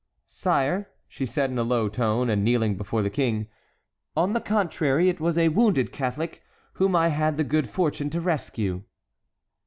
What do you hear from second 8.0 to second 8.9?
to rescue."